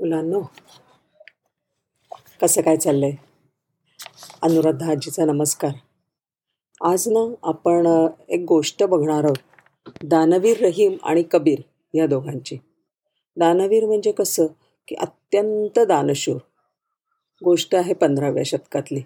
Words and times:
मुलांनो 0.00 0.42
कसं 2.40 2.62
काय 2.62 2.76
चाललंय? 2.76 3.12
अनुराधा 4.42 4.90
आजीचा 4.90 5.24
नमस्कार. 5.24 5.70
आज 6.82 7.08
ना 7.08 7.34
आपण 7.42 8.06
एक 8.28 8.44
गोष्ट 8.48 8.84
बघणार 8.84 9.24
आहोत. 9.24 9.36
दानवीर 10.04 10.60
रहीम 10.60 10.96
आणि 11.02 11.22
कबीर 11.30 11.58
या 11.94 12.06
दोघांची. 12.06 12.56
दानवीर 13.36 13.86
म्हणजे 13.86 14.12
कसं? 14.12 14.46
की 14.88 14.94
अत्यंत 14.94 15.78
दानशूर. 15.78 16.36
गोष्ट 17.44 17.74
आहे 17.74 17.94
पंधराव्या 17.94 18.42
शतकातली. 18.46 19.00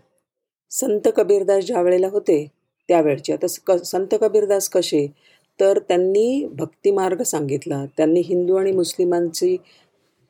संत 0.71 1.09
कबीरदास 1.17 1.65
ज्या 1.65 1.83
वेळेला 1.83 2.09
होते 2.09 2.53
त्यावेळची. 2.89 3.33
आता 3.33 3.47
स- 3.47 3.59
क 3.59 3.71
संत 3.71 4.15
कबीरदास 4.21 4.69
कसे? 4.69 5.13
तर 5.61 5.79
त्यांनी 5.79 6.47
भक्तिमार्ग 6.47 7.23
सांगितला. 7.23 7.87
त्यांनी 7.97 8.21
हिंदू 8.21 8.57
आणि 8.57 8.73
मुस्लिमांची 8.73 9.57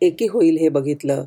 एकी 0.02 0.26
होईल 0.26 0.56
हे 0.58 0.68
बघितलं. 0.68 1.24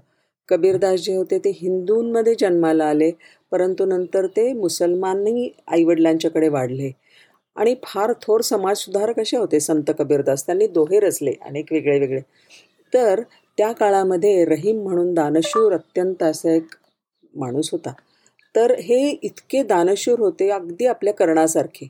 कबीरदास 0.49 0.99
जे 0.99 1.15
होते 1.15 1.37
ते 1.39 1.49
हिंदूंमध्ये 1.55 2.35
जन्माला 2.39 2.85
आले 2.85 3.11
परंतु 3.51 3.85
नंतर 3.85 4.25
ते 4.27 4.53
मुसलमानही 4.53 5.49
आईवडिलांच्याकडे 5.67 6.47
वाढले. 6.49 6.91
आणि 7.55 7.75
फार 7.83 8.13
थोर 8.21 8.41
समाजसुधारक 8.41 9.19
असे 9.19 9.37
होते 9.37 9.59
संत 9.59 9.91
कबीरदास. 9.99 10.45
त्यांनी 10.45 10.67
दोहे 10.67 10.99
रचले 10.99 11.33
अनेक 11.41 11.71
वेगळे 11.71 11.99
वेगळे. 11.99 12.21
तर 12.93 13.21
त्या 13.57 13.71
काळामध्ये 13.71 14.45
रहीम 14.45 14.81
म्हणून 14.83 15.13
दानशूर 15.13 15.73
अत्यंत 15.73 16.23
असा 16.23 16.51
एक 16.51 16.75
माणूस 17.35 17.69
होता. 17.71 17.93
तर 18.55 18.71
हे 18.79 19.09
इतके 19.23 19.63
दानशूर 19.63 20.19
होते 20.19 20.49
अगदी 20.49 20.85
आपल्या 20.85 21.13
कर्णासारखे. 21.13 21.87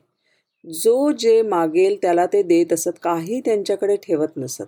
जो 0.64 1.10
जे 1.12 1.42
मागेल 1.42 1.96
त्याला 2.02 2.26
ते 2.26 2.42
देत 2.42 2.72
असत 2.72 2.98
काही 3.02 3.40
त्यांच्याकडे 3.40 3.96
ठेवत 3.96 4.36
नसत. 4.36 4.62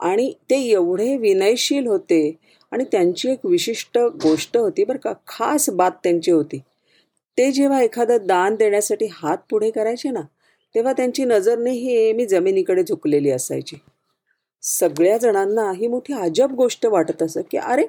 आणि 0.00 0.32
ते 0.50 0.56
एवढे 0.62 1.16
विनयशील 1.16 1.86
होते 1.86 2.20
आणि 2.72 2.84
त्यांची 2.92 3.30
एक 3.30 3.46
विशिष्ट 3.46 3.98
गोष्ट 4.22 4.56
होती 4.56 4.84
बरं 4.84 4.98
का 4.98 5.12
खास 5.28 5.68
बात 5.70 5.90
त्यांची 6.02 6.30
होती. 6.30 6.58
ते 7.38 7.50
जेव्हा 7.52 7.80
एखादं 7.82 8.26
दान 8.26 8.54
देण्यासाठी 8.56 9.06
हात 9.12 9.38
पुढे 9.50 9.70
करायचे 9.70 10.10
ना 10.10 10.20
तेव्हा 10.74 10.92
त्यांची 10.92 11.24
नजर 11.24 11.58
नेहमी 11.58 12.26
जमिनीकडे 12.26 12.82
झुकलेली 12.82 13.30
असायची. 13.30 13.76
सगळ्या 14.62 15.16
जणांना 15.18 15.70
ही 15.76 15.88
मोठी 15.88 16.12
अजब 16.14 16.52
गोष्ट 16.54 16.86
वाटत 16.86 17.22
असं 17.22 17.40
की 17.50 17.58
अरे 17.58 17.86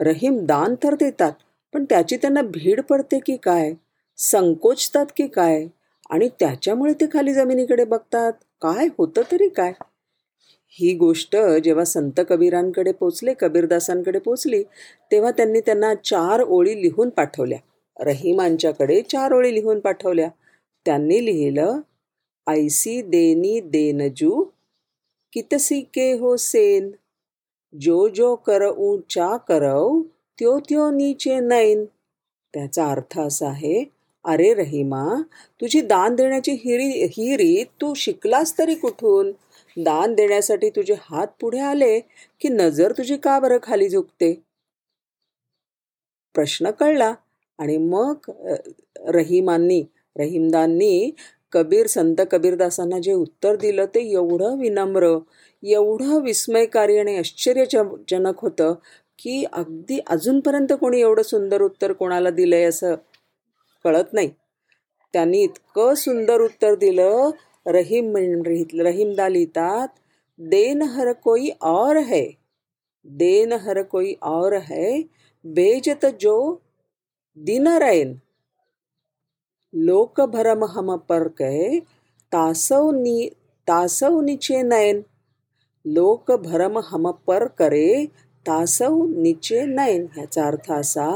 रहीम 0.00 0.38
दान 0.46 0.74
तर 0.82 0.94
देतात 0.94 1.32
पण 1.74 1.84
त्याची 1.84 2.16
त्यांना 2.16 2.42
भीड 2.44 2.80
पडते 2.80 3.18
की 3.26 3.36
काय 3.36 3.72
संकोचतात 4.18 5.06
की 5.16 5.26
काय 5.26 5.66
आणि 6.10 6.28
त्याच्यामुळे 6.40 6.92
ते 6.92 7.06
खाली 7.12 7.34
जमिनीकडे 7.34 7.84
बघतात 7.84 8.32
काय 8.62 8.88
होतं 8.98 9.22
तरी 9.32 9.48
काय? 9.48 9.72
ही 10.76 10.94
गोष्ट 10.94 11.36
जेव्हा 11.64 11.84
संत 11.84 12.20
कबीरांकडे 12.28 12.92
पोचले 12.92 13.34
कबीरदासांकडे 13.40 14.18
पोचली 14.18 14.62
तेव्हा 15.12 15.30
त्यांनी 15.30 15.60
त्यांना 15.60 15.94
चार 16.04 16.40
ओळी 16.40 16.82
लिहून 16.82 17.08
पाठवल्या. 17.08 17.58
रहिमांच्याकडे 18.00 19.00
चार 19.02 19.32
ओळी 19.32 19.54
लिहून 19.54 19.80
पाठवल्या. 19.80 20.28
त्यांनी 20.86 21.24
लिहिलं 21.26 21.80
ऐसी 22.46 23.00
देनी 23.02 23.60
देनजू 23.60 24.44
कितसी 25.32 25.80
के 25.80 26.12
हो 26.12 26.36
सेन? 26.36 26.90
जो 27.80 28.08
जो 28.08 28.34
कर 28.36 28.66
ऊचा 28.68 29.36
करव 29.36 30.00
त्यो 30.38 30.58
त्यो 30.58 30.90
नीचे 30.90 31.38
नैन. 31.40 31.84
त्याचा 32.54 32.86
अर्थ 32.86 33.18
असा 33.18 33.48
आहे 33.48 33.84
अरे 34.24 34.52
रहिमा 34.54 35.06
तुझी 35.60 35.80
दान 35.80 36.14
देण्याची 36.14 36.52
हिरी 36.52 37.04
हिरी 37.06 37.64
तू 37.80 37.94
शिकलास 37.94 38.58
तरी 38.58 38.74
कुठून? 38.74 39.32
दान 39.76 40.14
देण्यासाठी 40.14 40.70
तुझे 40.70 40.94
हात 41.00 41.26
पुढे 41.40 41.58
आले 41.62 41.98
की 42.40 42.48
नजर 42.50 42.92
तुझी 42.92 43.16
का 43.16 43.38
बरं 43.40 43.58
खाली 43.62 43.88
झुकते? 43.88 44.32
प्रश्न 46.34 46.70
कळला 46.70 47.12
आणि 47.58 47.76
मग 47.78 48.30
रहिमांनी 49.08 49.82
रहीमदांनी 50.16 51.10
कबीर 51.52 51.86
संत 51.86 52.20
कबीरदासांना 52.30 52.98
जे 52.98 53.12
उत्तर 53.12 53.56
दिलं 53.56 53.86
ते 53.94 54.00
एवढं 54.12 54.58
विनम्र 54.58 55.16
एवढं 55.62 56.20
विस्मयकारी 56.22 56.98
आणि 56.98 57.16
आश्चर्यजनक 57.18 58.40
होतं 58.40 58.74
की 59.18 59.44
अगदी 59.52 59.98
अजूनपर्यंत 60.06 60.72
कोणी 60.80 61.00
एवढं 61.00 61.22
सुंदर 61.22 61.62
उत्तर 61.62 61.92
कोणाला 61.92 62.30
दिलंय 62.30 62.64
असं 62.64 62.94
कळत 63.84 64.12
नाही. 64.12 64.28
त्यांनी 65.14 65.42
इतकं 65.42 65.94
सुंदर 65.94 66.40
उत्तर 66.40 66.74
दिलं 66.74 67.30
रहीम 67.66 68.16
रहीमदा 68.16 69.28
लिहितात 69.28 69.94
देन 70.38 70.82
हर 70.82 71.12
कोई 71.12 71.50
और 71.62 71.98
है 71.98 72.24
देन 73.06 73.52
हर 73.52 73.82
कोई 73.82 74.12
और 74.22 74.54
है 74.62 75.02
बेजत 75.44 76.04
जो 76.20 76.36
दिन 77.36 77.68
रैन। 77.68 78.20
लोक 79.74 80.20
भरम 80.20 80.64
हम 80.64 80.96
पर 81.08 81.28
कहे 81.28 81.78
तासव 82.32 82.90
नी 82.90 83.28
तासव 83.68 84.20
नीचे 84.20 84.62
नयन 84.62 85.00
लोक 85.84 86.30
भरम 86.32 86.78
हम 86.78 87.10
पर 87.26 87.46
करे 87.58 88.06
तासव 88.46 89.02
नीचे 89.16 89.64
नयन 89.66 90.06
ह्याचा 90.14 90.46
अर्थ 90.46 90.70
असा 90.72 91.08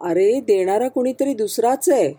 अरे 0.00 0.28
देणारा 0.40 0.88
कुणीतरी 0.88 1.34
दुसराच 1.34 1.88
आहे 1.88 2.12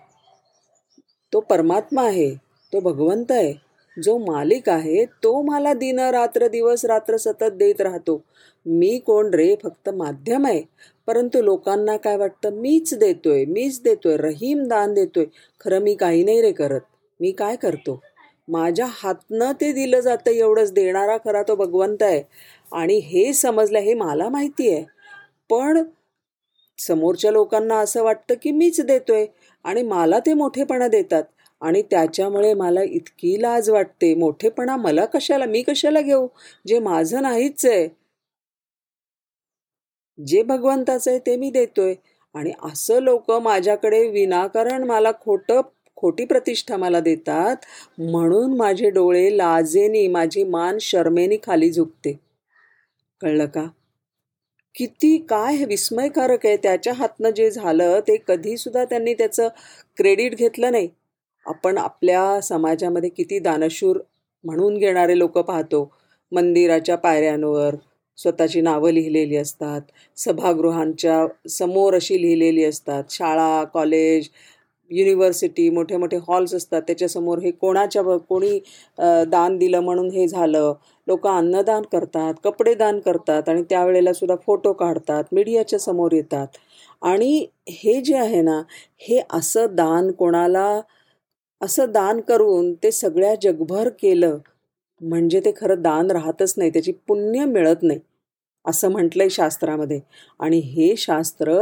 तो 1.33 1.39
परमात्मा 1.39 2.03
आहे 2.03 2.29
तो 2.73 2.79
भगवंत 2.81 3.31
आहे. 3.31 3.53
जो 3.97 4.17
मालिक 4.17 4.69
आहे 4.69 5.05
तो 5.23 5.41
मला 5.41 5.73
दिन 5.73 5.99
रात्र 5.99 6.47
दिवस 6.47 6.85
रात्र 6.85 7.17
सतत 7.17 7.51
देत 7.53 7.81
राहतो. 7.81 8.21
मी 8.65 8.97
कोण 8.99 9.33
रे? 9.33 9.55
फक्त 9.63 9.89
माध्यम 9.89 10.45
आहे. 10.45 10.61
परंतु 11.07 11.41
लोकांना 11.41 11.95
काय 11.97 12.17
वाटतं? 12.17 12.59
मीच 12.61 12.93
देतोय 12.93 13.45
मीच 13.45 13.81
देतोय 13.83 14.17
रहीम 14.17 14.63
दान 14.67 14.93
देतोय. 14.93 15.25
खरं 15.61 15.79
मी 15.81 15.95
काही 15.95 16.23
नाही 16.23 16.41
रे 16.41 16.51
करत. 16.51 16.81
मी 17.19 17.31
काय 17.31 17.55
करतो? 17.55 17.99
माझ्या 18.47 18.85
हातनं 18.89 19.51
ते 19.61 19.71
दिलं 19.73 19.99
जातं 19.99 20.31
एवढंच. 20.31 20.71
देणारा 20.73 21.17
खरा 21.17 21.43
तो 21.43 21.55
भगवंत 21.55 22.03
आहे. 22.03 22.21
आणि 22.73 22.97
हे 22.97 23.33
समजलं 23.33 23.79
हे 23.79 23.93
मला 23.93 24.29
माहिती 24.29 24.69
आहे. 24.73 24.83
पण 25.49 25.83
समोरच्या 26.79 27.31
लोकांना 27.31 27.77
असं 27.79 28.03
वाटतं 28.03 28.35
की 28.41 28.51
मीच 28.51 28.81
देतोय 28.81 29.25
आणि 29.63 29.83
मला 29.83 30.19
ते 30.19 30.33
मोठेपणा 30.33 30.87
देतात. 30.87 31.23
आणि 31.61 31.81
त्याच्यामुळे 31.81 32.53
मला 32.53 32.81
इतकी 32.83 33.41
लाज 33.41 33.69
वाटते. 33.69 34.13
मोठेपणा 34.15 34.75
मला 34.77 35.05
कशाला? 35.05 35.45
मी 35.45 35.61
कशाला 35.61 36.01
घेऊ? 36.01 36.27
जे 36.67 36.79
माझं 36.79 37.21
नाहीच 37.21 37.65
आहे. 37.65 37.87
जे 40.17 40.43
भगवंताचं 40.43 41.11
आहे 41.11 41.19
ते 41.19 41.35
मी 41.37 41.49
देतोय. 41.49 41.93
आणि 42.35 42.51
असं 42.63 42.99
लोक 42.99 43.31
माझ्याकडे 43.31 44.07
विनाकारण 44.09 44.83
मला 44.83 45.11
खोटं 45.21 45.61
खोटी 45.95 46.25
प्रतिष्ठा 46.25 46.77
मला 46.77 46.99
देतात. 46.99 47.55
म्हणून 47.99 48.55
माझे 48.57 48.89
डोळे 48.89 49.37
लाजेनी 49.37 50.07
माझी 50.07 50.43
मान 50.43 50.77
शर्मेनी 50.81 51.37
खाली 51.43 51.71
झुकते. 51.71 52.13
कळलं 53.21 53.45
का? 53.45 53.65
किती 54.75 55.17
काय 55.29 55.63
विस्मयकारक 55.65 56.45
आहे. 56.45 56.57
त्याच्या 56.57 56.93
हातनं 56.93 57.29
जे 57.29 57.51
झालं 57.51 57.99
ते 57.99 58.17
कधीसुद्धा 58.27 58.85
त्यांनी 58.85 59.13
त्याचं 59.13 59.47
क्रेडिट 59.97 60.35
घेतलं 60.35 60.71
नाही. 60.71 60.89
आपण 61.47 61.77
आपल्या 61.77 62.39
समाजामध्ये 62.43 63.09
किती 63.09 63.39
दानशूर 63.39 63.97
म्हणून 64.43 64.77
घेणारे 64.77 65.17
लोक 65.17 65.37
पाहतो. 65.37 65.89
मंदिराच्या 66.31 66.95
पायऱ्यांवर 66.97 67.75
स्वतःची 68.17 68.61
नावं 68.61 68.91
लिहिलेली 68.91 69.35
असतात. 69.37 69.81
सभागृहांच्या 70.17 71.25
समोर 71.49 71.95
अशी 71.95 72.21
लिहिलेली 72.21 72.63
असतात. 72.65 73.03
शाळा 73.11 73.63
कॉलेज 73.73 74.29
युनिव्हर्सिटी 74.91 75.69
मोठे 75.69 75.97
मोठे 75.97 76.17
हॉल्स 76.27 76.53
असतात. 76.55 76.81
त्याच्यासमोर 76.87 77.39
हे 77.39 77.51
कोणाच्या 77.51 78.03
कोणी 78.29 78.59
दान 79.31 79.57
दिलं 79.57 79.79
म्हणून 79.81 80.09
हे 80.11 80.27
झालं. 80.27 80.73
लोक 81.07 81.27
अन्नदान 81.27 81.81
करतात 81.91 82.33
कपडे 82.43 82.73
दान 82.75 82.99
करतात 82.99 83.49
आणि 83.49 83.63
त्यावेळेला 83.69 84.13
सुद्धा 84.13 84.35
फोटो 84.45 84.73
काढतात 84.73 85.23
मीडियाच्या 85.33 85.79
समोर 85.79 86.11
येतात. 86.13 86.47
आणि 87.01 87.45
हे 87.69 87.99
जे 88.01 88.15
आहे 88.17 88.41
ना 88.41 88.61
हे 88.99 89.19
असं 89.33 89.75
दान 89.75 90.11
कोणाला 90.11 90.79
असं 91.61 91.91
दान 91.91 92.19
करून 92.21 92.73
ते 92.83 92.91
सगळ्या 92.91 93.33
जगभर 93.41 93.89
केलं 93.99 94.37
म्हणजे 95.01 95.39
ते 95.45 95.51
खरं 95.57 95.81
दान 95.81 96.11
राहतच 96.11 96.53
नाही 96.57 96.69
त्याची 96.69 96.91
पुण्य 97.07 97.45
मिळत 97.45 97.83
नाही 97.83 97.99
असं 98.65 98.91
म्हटलंय 98.91 99.29
शास्त्रामध्ये. 99.29 99.99
आणि 100.39 100.59
हे 100.59 100.95
शास्त्र 100.97 101.61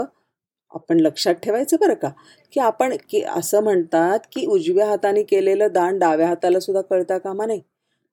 आपण 0.71 0.99
लक्षात 0.99 1.33
ठेवायचं 1.43 1.77
बरं 1.81 1.93
का? 1.93 2.09
की 2.53 2.59
आपण 2.59 2.95
की 3.09 3.21
असं 3.29 3.63
म्हणतात 3.63 4.19
की 4.31 4.45
उजव्या 4.47 4.85
हाताने 4.87 5.23
केलेलं 5.23 5.67
दान 5.73 5.97
डाव्या 5.99 6.27
हाताला 6.27 6.59
सुद्धा 6.59 6.81
कळता 6.89 7.17
कामा 7.17 7.45
नाही 7.45 7.61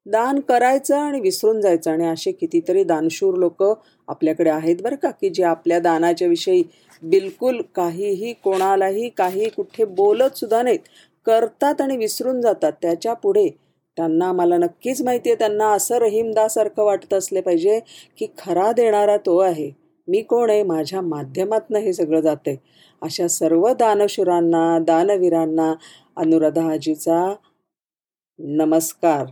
दान 0.06 0.40
करायचं 0.40 0.96
आणि 0.96 1.20
विसरून 1.20 1.60
जायचं 1.60 1.90
आणि 1.90 2.06
असे 2.06 2.32
कितीतरी 2.32 2.82
दानशूर 2.84 3.36
लोक 3.38 3.62
आपल्याकडे 4.08 4.50
आहेत 4.50 4.76
बरं 4.82 4.96
का? 4.96 5.10
की 5.10 5.30
जे 5.30 5.42
आपल्या 5.44 5.78
दानाच्या 5.80 6.28
विषयी 6.28 6.62
बिलकुल 7.02 7.60
काहीही 7.76 8.32
कोणालाही 8.44 9.08
काही 9.10 9.48
कुठे 9.50 9.84
बोलत 9.86 10.36
सुद्धा 10.38 10.62
नाहीत. 10.62 10.78
करतात 11.26 11.80
आणि 11.80 11.96
विसरून 11.96 12.40
जातात. 12.40 12.72
त्याच्या 12.82 13.14
पुढे 13.14 13.48
त्यांना 13.96 14.32
मला 14.32 14.56
नक्कीच 14.56 15.02
माहिती 15.02 15.30
आहे. 15.30 15.38
त्यांना 15.38 15.70
असं 15.72 15.98
रहीमदासारखं 15.98 16.84
वाटत 16.84 17.14
असले 17.14 17.40
पाहिजे 17.40 17.80
की 18.18 18.26
खरा 18.38 18.72
देणारा 18.72 19.16
तो 19.16 19.38
आहे. 19.38 19.70
मी 20.08 20.22
कोण 20.22 20.50
आहे? 20.50 20.62
माझ्या 20.62 21.00
माध्यमातनं 21.00 21.78
हे 21.78 21.92
सगळं 21.92 22.20
जाते 22.20 22.56
अशा 23.02 23.28
सर्व 23.28 23.68
दानशुरांना 23.72 24.78
दानवीरांना 24.78 25.72
अनुराधा 26.16 26.70
आजीचा 26.72 27.34
नमस्कार. 28.38 29.26